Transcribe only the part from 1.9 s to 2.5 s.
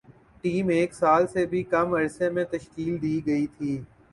عرصے میں